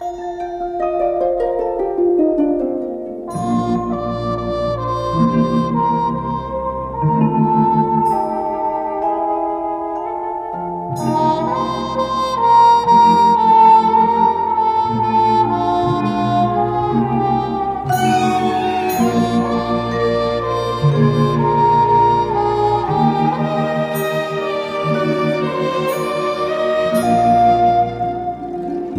Bye. 0.00 0.27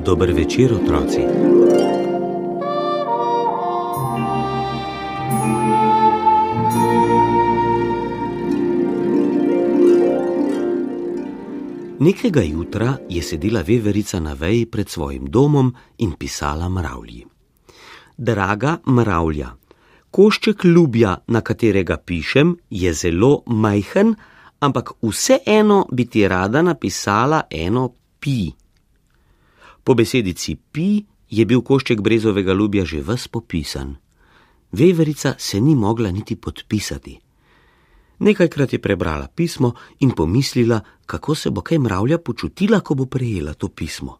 Dober 0.09 0.31
večer, 0.33 0.73
otroci. 0.73 1.21
Nekega 11.99 12.41
jutra 12.41 12.97
je 13.09 13.21
sedela 13.21 13.61
veverica 13.61 14.19
na 14.19 14.33
veji 14.33 14.65
pred 14.65 14.89
svojim 14.89 15.25
domom 15.25 15.75
in 15.97 16.11
pisala 16.17 16.69
mravlji. 16.69 17.25
Draga 18.17 18.77
mravlja, 18.85 19.51
košček 20.11 20.65
ljubja, 20.65 21.17
na 21.27 21.41
katerega 21.41 21.97
pišem, 21.97 22.55
je 22.69 22.93
zelo 22.93 23.43
majhen, 23.45 24.15
ampak 24.59 24.91
vseeno 25.01 25.85
bi 25.91 26.05
ti 26.05 26.27
rada 26.27 26.61
napisala 26.61 27.41
eno 27.51 27.91
pi. 28.19 28.68
Po 29.89 29.95
besedici 29.97 30.53
pi 30.53 31.01
je 31.33 31.43
bil 31.49 31.63
košček 31.65 32.01
brezovega 32.05 32.53
ljubja 32.53 32.83
že 32.85 32.99
ves 33.01 33.27
popisan. 33.27 33.95
Veverica 34.71 35.33
se 35.37 35.57
ni 35.61 35.73
mogla 35.75 36.11
niti 36.11 36.35
podpisati. 36.35 37.17
Nekajkrat 38.19 38.73
je 38.73 38.79
prebrala 38.79 39.27
pismo 39.27 39.73
in 39.99 40.11
pomislila, 40.11 40.79
kako 41.05 41.35
se 41.35 41.49
bo 41.49 41.61
kaj 41.61 41.79
mravlja 41.79 42.17
počutila, 42.17 42.79
ko 42.79 42.95
bo 42.95 43.05
prejela 43.05 43.53
to 43.53 43.69
pismo. 43.69 44.19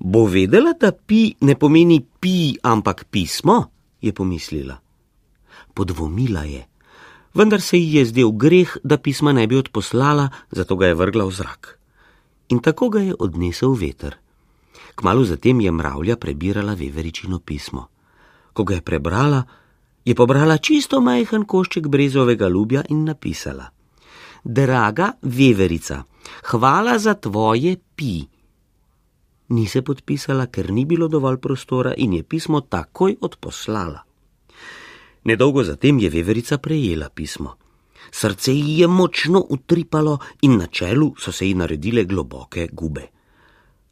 Bo 0.00 0.24
vedela, 0.26 0.74
da 0.74 0.90
pi 0.90 1.36
ne 1.40 1.54
pomeni 1.54 2.02
pi, 2.20 2.58
ampak 2.62 3.06
pismo, 3.10 3.70
je 4.02 4.12
pomislila. 4.12 4.74
Podvomila 5.74 6.42
je, 6.50 6.66
vendar 7.34 7.60
se 7.60 7.78
ji 7.78 7.94
je 7.94 8.06
zdel 8.10 8.32
greh, 8.32 8.76
da 8.82 8.98
pisma 8.98 9.32
ne 9.32 9.46
bi 9.46 9.54
odposlala, 9.56 10.28
zato 10.50 10.76
ga 10.76 10.86
je 10.86 10.98
vrgla 10.98 11.30
v 11.30 11.30
zrak. 11.30 11.78
In 12.48 12.58
tako 12.58 12.90
ga 12.90 13.06
je 13.06 13.14
odnesel 13.18 13.78
veter. 13.78 14.25
Kmalo 14.96 15.24
zatem 15.24 15.60
je 15.60 15.70
mravlja 15.72 16.16
prebirala 16.16 16.74
veveričino 16.74 17.38
pismo. 17.38 17.88
Ko 18.52 18.64
ga 18.64 18.74
je 18.74 18.80
prebrala, 18.80 19.42
je 20.04 20.14
pobrala 20.14 20.56
čisto 20.58 21.00
majhen 21.00 21.44
košček 21.44 21.88
brezovega 21.88 22.48
ljubja 22.48 22.82
in 22.88 23.04
napisala: 23.04 23.68
Draga 24.44 25.12
veverica, 25.22 26.02
hvala 26.42 26.98
za 26.98 27.14
tvoje 27.14 27.76
pi. 27.96 28.24
Ni 29.48 29.66
se 29.66 29.82
podpisala, 29.82 30.46
ker 30.46 30.70
ni 30.70 30.84
bilo 30.84 31.08
dovolj 31.08 31.36
prostora 31.38 31.92
in 31.96 32.12
je 32.12 32.22
pismo 32.22 32.60
takoj 32.60 33.16
odposlala. 33.20 34.00
Nedolgo 35.24 35.64
zatem 35.64 35.98
je 35.98 36.10
veverica 36.10 36.58
prejela 36.58 37.08
pismo. 37.10 37.56
Srce 38.10 38.52
ji 38.54 38.78
je 38.80 38.86
močno 38.88 39.44
utripalo 39.50 40.18
in 40.42 40.56
na 40.56 40.66
čelu 40.66 41.14
so 41.18 41.32
se 41.32 41.48
ji 41.48 41.54
naredile 41.54 42.04
globoke 42.04 42.68
gube. 42.72 43.15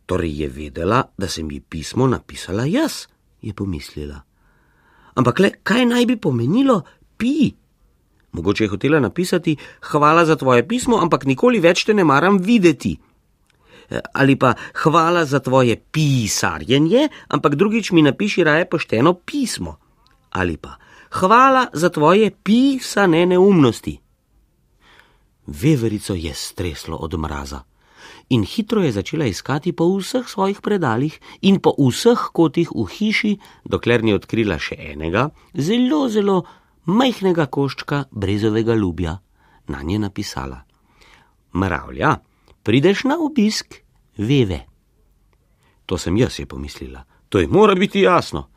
Torej 0.06 0.40
je 0.40 0.48
vedela, 0.48 1.02
da 1.18 1.28
sem 1.28 1.50
ji 1.50 1.60
pismo 1.60 2.06
napisala 2.06 2.64
jaz, 2.64 3.06
je 3.42 3.54
pomislila. 3.54 4.20
Ampak 5.14 5.38
le, 5.38 5.50
kaj 5.62 5.86
naj 5.86 6.06
bi 6.06 6.16
pomenilo 6.16 6.82
pi? 7.16 7.54
Mogoče 8.32 8.64
je 8.64 8.68
hotela 8.68 9.00
napisati: 9.00 9.56
Hvala 9.80 10.26
za 10.26 10.36
tvoje 10.36 10.68
pismo, 10.68 10.98
ampak 11.00 11.24
nikoli 11.24 11.60
več 11.60 11.84
te 11.84 11.94
ne 11.94 12.04
maram 12.04 12.38
videti. 12.38 12.96
E, 13.90 14.00
ali 14.12 14.36
pa 14.36 14.54
hvala 14.82 15.24
za 15.24 15.40
tvoje 15.40 15.76
pisarjenje, 15.76 17.08
ampak 17.28 17.54
drugič 17.54 17.92
mi 17.92 18.02
napiši 18.02 18.44
raje 18.44 18.68
pošteno 18.68 19.14
pismo. 19.14 19.76
Ali 20.30 20.56
pa 20.56 20.76
hvala 21.10 21.66
za 21.72 21.88
tvoje 21.88 22.30
pisane 22.30 23.26
neumnosti. 23.26 24.00
Veverico 25.46 26.14
je 26.14 26.34
streslo 26.34 26.96
od 26.96 27.18
mraza 27.18 27.62
in 28.28 28.44
hitro 28.44 28.82
je 28.82 28.92
začela 28.92 29.26
iskati 29.26 29.72
po 29.72 29.88
vseh 29.98 30.28
svojih 30.28 30.60
predalih 30.60 31.20
in 31.42 31.60
po 31.60 31.74
vseh 31.78 32.30
kotih 32.32 32.70
v 32.74 32.86
hiši, 32.88 33.32
dokler 33.64 34.04
ni 34.04 34.14
odkrila 34.14 34.58
še 34.58 34.76
enega, 34.92 35.30
zelo, 35.54 36.08
zelo 36.08 36.44
majhnega 36.86 37.46
koščka 37.46 38.04
brezovega 38.10 38.74
ljubja. 38.74 39.18
Na 39.68 39.82
nje 39.82 39.98
napisala: 39.98 40.60
Mravlja, 41.56 42.18
prideš 42.62 43.04
na 43.04 43.16
obisk, 43.20 43.80
veve. 44.16 44.66
To 45.86 45.98
sem 45.98 46.16
jaz, 46.16 46.38
je 46.38 46.46
pomislila, 46.46 47.04
to 47.28 47.40
je 47.40 47.48
mora 47.48 47.74
biti 47.74 48.04
jasno. 48.04 48.48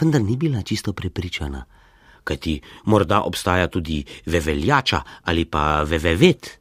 Vendar 0.00 0.22
ni 0.22 0.36
bila 0.36 0.62
čisto 0.62 0.92
prepričana, 0.92 1.64
kajti 2.24 2.60
morda 2.84 3.22
obstaja 3.26 3.66
tudi 3.68 4.04
veveljača 4.26 5.02
ali 5.24 5.44
pa 5.44 5.82
vevevet. 5.82 6.59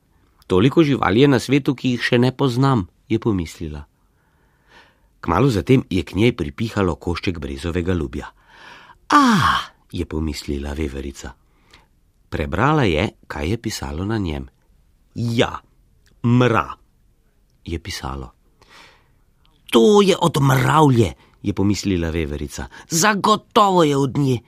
Toliko 0.49 0.83
živali 0.83 1.21
je 1.21 1.27
na 1.29 1.37
svetu, 1.37 1.75
ki 1.77 1.93
jih 1.93 2.01
še 2.01 2.17
ne 2.17 2.31
poznam, 2.33 2.87
je 3.05 3.19
pomislila. 3.21 3.83
Kmalo 5.21 5.51
zatem 5.53 5.83
je 5.93 6.01
k 6.01 6.17
njej 6.17 6.33
pripihalo 6.33 6.95
košček 6.97 7.37
brezovega 7.37 7.93
ljubja. 7.93 8.31
Ah, 9.13 9.69
je 9.93 10.09
pomislila 10.09 10.73
veverica. 10.73 11.35
Prebrala 12.33 12.87
je, 12.89 13.05
kaj 13.29 13.45
je 13.49 13.57
pisalo 13.61 14.05
na 14.09 14.17
njem. 14.17 14.49
Ja, 15.13 15.53
mra, 16.25 16.65
je 17.65 17.77
pisalo. 17.79 18.33
To 19.69 20.01
je 20.01 20.17
od 20.17 20.41
mravlje, 20.41 21.13
je 21.45 21.53
pomislila 21.53 22.09
veverica. 22.09 22.65
Zagotovo 22.89 23.85
je 23.85 23.97
od 23.97 24.17
nje 24.17 24.39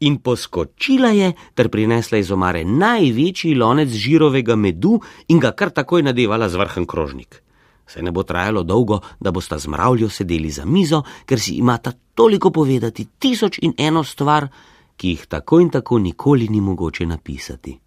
in 0.00 0.18
poskočila 0.18 1.08
je 1.08 1.32
ter 1.54 1.68
prinesla 1.68 2.18
iz 2.18 2.30
omare 2.30 2.64
največji 2.64 3.54
lonec 3.54 3.88
žirovega 3.88 4.56
medu 4.56 5.00
in 5.28 5.40
ga 5.40 5.52
kar 5.52 5.70
takoj 5.70 6.02
nadevala 6.02 6.48
z 6.48 6.56
vrhen 6.56 6.86
krožnik. 6.86 7.42
Se 7.86 8.02
ne 8.02 8.10
bo 8.10 8.22
trajalo 8.22 8.62
dolgo, 8.62 9.00
da 9.20 9.30
bosta 9.30 9.58
z 9.58 9.68
mravljo 9.68 10.08
sedeli 10.08 10.50
za 10.50 10.64
mizo, 10.64 11.02
ker 11.26 11.40
si 11.40 11.54
imata 11.54 11.92
toliko 12.14 12.50
povedati, 12.50 13.06
tisoč 13.18 13.58
in 13.62 13.74
eno 13.78 14.04
stvar, 14.04 14.48
ki 14.96 15.08
jih 15.08 15.26
tako 15.26 15.60
in 15.60 15.70
tako 15.70 15.98
nikoli 15.98 16.48
ni 16.48 16.60
mogoče 16.60 17.06
napisati. 17.06 17.78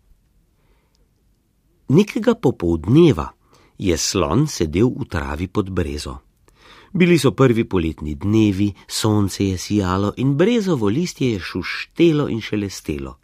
Nekega 1.89 2.35
popoldneva 2.35 3.27
je 3.77 3.97
slon 3.97 4.47
sedel 4.47 4.91
v 4.95 5.05
travi 5.09 5.47
pod 5.47 5.69
brezo. 5.69 6.28
Bili 6.93 7.19
so 7.19 7.31
prvi 7.31 7.63
poletni 7.63 8.15
dnevi, 8.15 8.73
sonce 8.87 9.45
je 9.45 9.57
sijalo 9.57 10.13
in 10.17 10.35
brezovo 10.37 10.87
listje 10.87 11.31
je 11.31 11.39
šuštelo 11.39 12.29
in 12.29 12.41
šelestelo. 12.41 13.17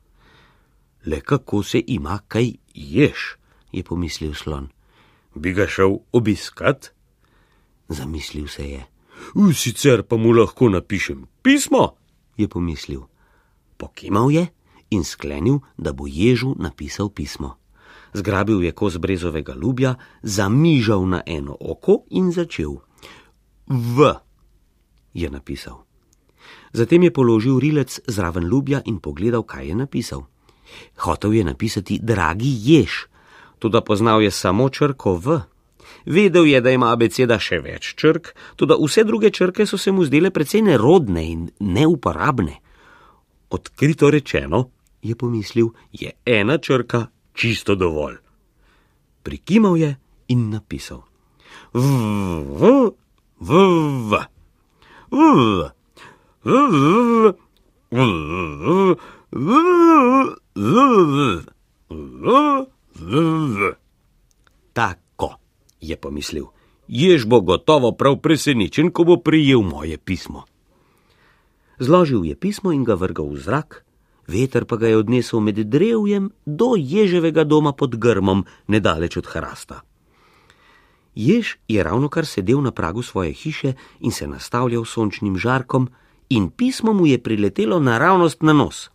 Le 1.06 1.22
kako 1.22 1.64
se 1.64 1.81
ima 1.88 2.20
kaj 2.28 2.52
ješ, 2.74 3.38
je 3.72 3.84
pomislil 3.84 4.34
slon. 4.34 4.68
Bi 5.36 5.53
ga 5.53 5.68
šel 5.68 5.98
obiskat? 6.12 6.92
Zamislil 7.90 8.48
se 8.48 8.70
je. 8.70 8.86
Sicer 9.53 10.03
pa 10.03 10.18
mu 10.18 10.32
lahko 10.32 10.70
napišem 10.70 11.26
pismo, 11.42 11.96
je 12.38 12.47
pomislil. 12.47 13.02
Pokimal 13.78 14.32
je 14.32 14.47
in 14.90 15.03
sklenil, 15.03 15.59
da 15.78 15.94
bo 15.94 16.08
ježu 16.08 16.56
napisal 16.59 17.09
pismo. 17.09 17.58
Zgrabil 18.14 18.64
je 18.64 18.72
kos 18.72 18.97
brezovega 18.97 19.56
ljubja, 19.62 19.96
zamižal 20.24 21.08
na 21.08 21.22
eno 21.26 21.58
oko 21.59 22.03
in 22.09 22.32
začel. 22.32 22.78
V, 23.68 24.14
je 25.14 25.30
napisal. 25.30 25.85
Zatem 26.73 27.03
je 27.03 27.12
položil 27.12 27.59
rilec 27.59 28.00
zraven 28.08 28.44
ljubja 28.44 28.82
in 28.85 29.00
pogledal, 29.00 29.44
kaj 29.44 29.67
je 29.67 29.76
napisal. 29.76 30.22
Hotev 30.97 31.34
je 31.34 31.44
napisati, 31.44 32.00
dragi 32.03 32.52
jež, 32.62 33.08
tudi 33.59 33.82
poznal 33.85 34.22
je 34.22 34.32
samo 34.32 34.70
črko 34.70 35.16
V. 35.16 35.41
Vedel 36.06 36.46
je, 36.46 36.62
da 36.62 36.70
ima 36.70 36.91
abeceda 36.94 37.40
še 37.41 37.59
več 37.62 37.96
črk, 37.97 38.34
tudi 38.56 38.78
vse 38.78 39.03
druge 39.03 39.32
črke 39.32 39.66
so 39.66 39.78
se 39.78 39.91
mu 39.91 40.06
zdele 40.06 40.29
precej 40.29 40.61
nerodne 40.61 41.23
in 41.26 41.50
neuporabne. 41.59 42.59
Odkrito 43.50 44.09
rečeno, 44.09 44.70
je 45.02 45.16
pomislil, 45.16 45.70
je 45.94 46.11
ena 46.26 46.58
črka 46.58 47.08
čisto 47.34 47.76
dovolj. 47.76 48.18
Prikimal 49.23 49.78
je 49.78 49.96
in 50.28 50.50
napisal: 50.50 51.06
V, 51.73 51.82
v, 51.82 52.91
v, 53.46 53.50
v, 54.02 54.12
tako 64.74 65.30
je 65.82 65.96
pomislil. 65.97 66.46
Jež 66.88 67.26
bo 67.26 67.42
gotovo 67.42 67.94
prav 67.94 68.22
presenečen, 68.22 68.90
ko 68.90 69.03
bo 69.03 69.16
prijel 69.18 69.62
moje 69.62 69.97
pismo. 69.97 70.46
Zložil 71.80 72.26
je 72.26 72.36
pismo 72.38 72.72
in 72.72 72.86
ga 72.86 72.96
vrgal 72.96 73.30
v 73.30 73.42
zrak, 73.42 73.86
veter 74.26 74.66
pa 74.66 74.78
ga 74.78 74.88
je 74.90 74.97
odnesel 74.97 75.42
med 75.42 75.59
drevjem 75.70 76.32
do 76.46 76.74
ježevega 76.78 77.44
doma 77.44 77.74
pod 77.74 77.97
grmom, 77.97 78.46
nedaleč 78.70 79.18
od 79.18 79.28
hrasta. 79.28 79.84
Jež 81.16 81.56
je 81.67 81.84
ravno 81.84 82.09
kar 82.09 82.26
sedel 82.26 82.62
na 82.62 82.72
pragu 82.72 83.02
svoje 83.02 83.34
hiše 83.34 83.73
in 84.00 84.12
se 84.12 84.28
nastavljal 84.28 84.85
sončnim 84.85 85.38
žarkom, 85.38 85.90
in 86.29 86.50
pismo 86.50 86.94
mu 86.94 87.06
je 87.06 87.23
priletelo 87.23 87.79
naravnost 87.79 88.41
na 88.41 88.53
nos. 88.53 88.90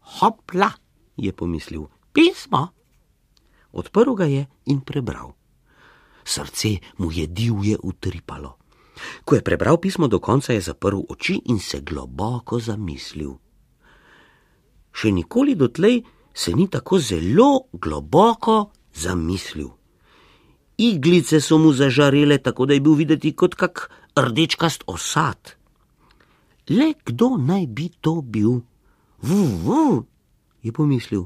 Hopla, 0.00 0.70
je 1.16 1.32
pomislil, 1.32 1.86
pismo. 2.12 2.68
Odprl 3.72 4.14
ga 4.14 4.24
je 4.24 4.46
in 4.66 4.80
prebral. 4.80 5.34
Srce 6.24 6.76
mu 6.98 7.12
je 7.12 7.26
divje 7.26 7.76
utripalo. 7.82 8.56
Ko 9.24 9.34
je 9.34 9.42
prebral 9.42 9.76
pismo 9.76 10.08
do 10.08 10.18
konca, 10.18 10.52
je 10.52 10.60
zaprl 10.60 11.00
oči 11.08 11.40
in 11.44 11.58
se 11.58 11.80
globoko 11.80 12.58
zamislil. 12.58 13.36
Še 14.96 15.12
nikoli 15.12 15.54
dotlej 15.54 16.00
se 16.34 16.54
ni 16.56 16.68
tako 16.70 16.98
zelo 16.98 17.68
globoko 17.72 18.70
zamislil. 18.94 19.68
Iglice 20.76 21.40
so 21.40 21.58
mu 21.58 21.72
zažarele, 21.72 22.38
tako 22.38 22.66
da 22.66 22.74
je 22.74 22.80
bil 22.80 22.94
videti 22.94 23.32
kot 23.32 23.54
kak 23.54 23.90
rdečkast 24.16 24.84
osad. 24.86 25.56
Le 26.68 26.92
kdo 27.04 27.36
naj 27.40 27.66
bi 27.66 27.88
to 28.00 28.20
bil? 28.20 28.60
Vuv, 29.22 30.04
je 30.62 30.72
pomislil. 30.72 31.24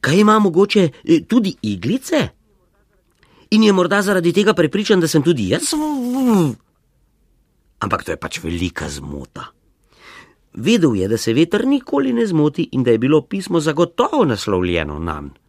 Kaj 0.00 0.20
ima 0.20 0.38
mogoče 0.38 0.88
e, 1.04 1.20
tudi 1.24 1.54
iglice? 1.62 2.28
In 3.50 3.62
je 3.62 3.72
morda 3.72 4.02
zaradi 4.02 4.32
tega 4.32 4.54
prepričan, 4.54 5.00
da 5.00 5.08
sem 5.08 5.22
tudi 5.22 5.48
jaz? 5.48 5.72
Vuv. 5.72 6.54
Ampak 7.78 8.04
to 8.04 8.12
je 8.12 8.16
pač 8.16 8.42
velika 8.42 8.88
zmota. 8.88 9.52
Vedel 10.54 10.94
je, 10.94 11.08
da 11.08 11.16
se 11.16 11.32
veter 11.32 11.66
nikoli 11.66 12.12
ne 12.12 12.26
zmoti 12.26 12.68
in 12.72 12.82
da 12.82 12.90
je 12.90 12.98
bilo 12.98 13.22
pismo 13.22 13.60
zagotovo 13.60 14.24
naslovljeno 14.24 14.98
na 14.98 15.20
njega. 15.20 15.47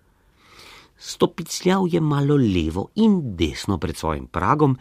Stopicljal 0.99 1.87
je 1.87 2.01
malo 2.01 2.35
levo 2.35 2.89
in 2.95 3.35
desno 3.35 3.77
pred 3.77 3.97
svojim 3.97 4.27
pragom 4.27 4.75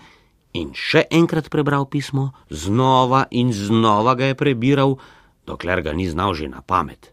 in 0.53 0.73
še 0.75 1.05
enkrat 1.15 1.47
prebral 1.51 1.87
pismo, 1.87 2.33
znova 2.51 3.29
in 3.31 3.53
znova 3.55 4.17
ga 4.19 4.33
je 4.33 4.35
prebiral, 4.35 4.97
dokler 5.47 5.83
ga 5.83 5.93
ni 5.95 6.09
znal 6.11 6.35
že 6.35 6.49
na 6.51 6.63
pamet. 6.63 7.13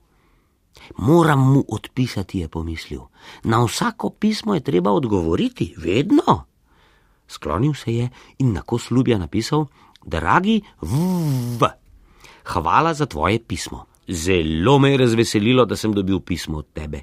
Moram 0.97 1.39
mu 1.53 1.61
odpisati, 1.69 2.39
je 2.39 2.49
pomislil. 2.49 3.05
Na 3.43 3.61
vsako 3.63 4.09
pismo 4.09 4.55
je 4.55 4.65
treba 4.65 4.91
odgovoriti, 4.91 5.73
vedno. 5.77 6.45
Sklonil 7.27 7.73
se 7.73 7.93
je 7.93 8.09
in 8.37 8.53
na 8.53 8.61
kos 8.61 8.91
ljubja 8.91 9.17
napisal: 9.17 9.65
Dragi 10.05 10.61
V, 10.81 11.69
hvala 12.43 12.93
za 12.93 13.05
tvoje 13.05 13.39
pismo. 13.39 13.85
Zelo 14.07 14.79
me 14.79 14.91
je 14.91 14.97
razveselilo, 14.97 15.65
da 15.65 15.75
sem 15.75 15.93
dobil 15.93 16.19
pismo 16.19 16.57
od 16.57 16.67
tebe 16.73 17.01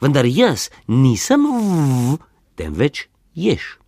vendar 0.00 0.26
jaz 0.26 0.70
nisem 0.88 1.46
v, 1.46 2.16
temveč 2.56 3.08
ješ. 3.34 3.78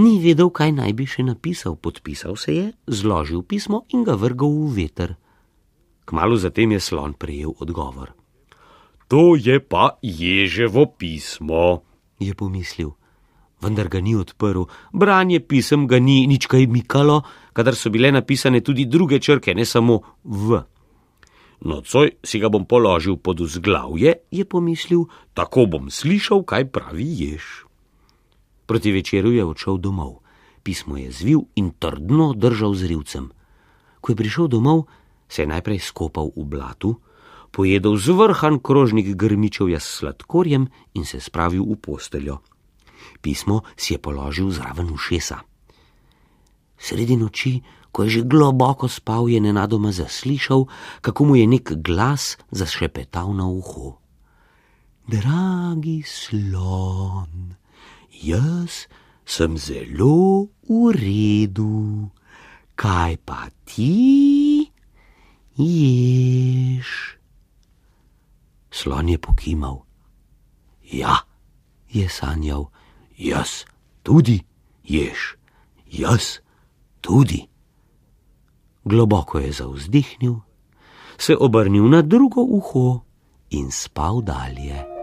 Ni 0.00 0.20
vedel, 0.22 0.48
kaj 0.54 0.70
naj 0.72 0.92
bi 0.96 1.04
še 1.04 1.26
napisal, 1.26 1.74
podpisal 1.76 2.38
se 2.38 2.54
je, 2.54 2.66
zložil 2.86 3.42
pismo 3.42 3.84
in 3.90 4.06
ga 4.06 4.14
vrgal 4.16 4.48
v 4.48 4.70
veter. 4.78 5.10
Kmalo 6.06 6.38
zatem 6.38 6.72
je 6.72 6.80
slon 6.80 7.14
prejel 7.18 7.52
odgovor. 7.58 8.14
To 9.10 9.34
je 9.34 9.58
pa 9.58 9.98
ježevo 10.00 10.86
pismo, 10.94 11.82
je 12.22 12.30
pomislil, 12.34 12.94
vendar 13.58 13.90
ga 13.90 13.98
ni 13.98 14.14
odprl. 14.14 14.70
Branje 14.94 15.42
pisem 15.42 15.90
ga 15.90 15.98
ni 15.98 16.30
nič 16.30 16.46
kaj 16.46 16.70
mikalo, 16.70 17.26
kadar 17.52 17.74
so 17.74 17.90
bile 17.90 18.14
napisane 18.14 18.62
tudi 18.62 18.86
druge 18.86 19.18
črke, 19.18 19.54
ne 19.54 19.66
samo 19.66 20.00
v. 20.22 20.62
Nocoj 21.60 22.16
si 22.24 22.40
ga 22.40 22.48
bom 22.48 22.64
položil 22.64 23.20
pod 23.20 23.44
vzglavje, 23.44 24.24
je 24.32 24.44
pomislil, 24.48 25.12
tako 25.36 25.68
bom 25.68 25.92
slišal, 25.92 26.40
kaj 26.40 26.72
pravi 26.72 27.04
jež. 27.04 27.68
Proti 28.64 28.92
večeru 28.92 29.34
je 29.36 29.44
odšel 29.44 29.76
domov. 29.76 30.24
Pismo 30.64 30.96
je 30.96 31.12
zvil 31.12 31.40
in 31.56 31.72
trdno 31.76 32.32
držal 32.32 32.72
z 32.72 32.88
rivcem. 32.88 33.32
Ko 34.00 34.12
je 34.12 34.16
prišel 34.16 34.48
domov, 34.48 34.88
se 35.28 35.44
je 35.44 35.52
najprej 35.52 35.84
skopal 35.84 36.32
v 36.32 36.44
blatu, 36.48 36.96
pojedel 37.52 37.96
zvrhan 37.96 38.60
krožnik 38.62 39.12
grmičevja 39.12 39.80
s 39.80 40.00
sladkorjem 40.00 40.68
in 40.94 41.04
se 41.04 41.20
spravil 41.20 41.64
v 41.64 41.76
posteljo. 41.76 42.40
Pismo 43.20 43.68
si 43.76 43.94
je 43.94 43.98
položil 43.98 44.48
zraven 44.48 44.88
ušesa. 44.88 45.44
Sredi 46.80 47.16
noči 47.16 47.60
ko 47.90 48.06
je 48.06 48.20
že 48.20 48.22
globoko 48.26 48.86
spal, 48.86 49.26
je 49.26 49.42
nenadoma 49.42 49.90
zaslišal, 49.90 50.70
kako 51.02 51.20
mu 51.24 51.34
je 51.36 51.46
nek 51.46 51.66
glas 51.82 52.38
zašepetal 52.54 53.34
na 53.34 53.50
uho. 53.50 53.98
Dragi 55.10 56.06
slon, 56.06 57.58
jaz 58.14 58.86
sem 59.26 59.58
zelo 59.58 60.46
v 60.70 60.94
redu, 60.94 62.10
kaj 62.78 63.18
pa 63.26 63.50
ti 63.66 64.70
ješ? 65.58 67.18
Slon 68.70 69.10
je 69.10 69.18
pokimal. 69.18 69.82
Ja, 70.86 71.26
je 71.90 72.06
sanjal, 72.06 72.70
jaz 73.18 73.66
tudi 74.06 74.46
ješ, 74.86 75.34
jaz 75.90 76.38
tudi 77.02 77.49
globoko 78.90 79.38
je 79.38 79.52
zauzdihnil, 79.52 80.42
se 81.18 81.36
obrnil 81.36 81.86
na 81.86 82.02
drugo 82.02 82.42
uho 82.42 83.00
in 83.50 83.70
spal 83.70 84.18
dalje. 84.22 84.99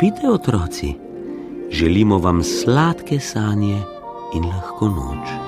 Spite, 0.00 0.28
otroci? 0.28 0.94
Želimo 1.70 2.18
vam 2.18 2.42
sladke 2.42 3.20
sanje 3.20 3.82
in 4.34 4.44
lahko 4.44 4.88
noč. 4.88 5.39